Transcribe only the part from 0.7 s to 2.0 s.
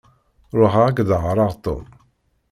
ad k-d-aɣreɣ "Tom".